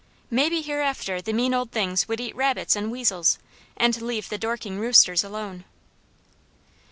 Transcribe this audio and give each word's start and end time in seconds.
Maybe 0.31 0.63
hereafter 0.63 1.21
the 1.21 1.31
mean 1.31 1.53
old 1.53 1.71
things 1.71 2.07
would 2.07 2.19
eat 2.19 2.35
rabbits 2.35 2.75
and 2.75 2.89
weasels, 2.89 3.37
and 3.77 4.01
leave 4.01 4.29
the 4.29 4.39
Dorking 4.39 4.79
roosters 4.79 5.23
alone. 5.23 5.63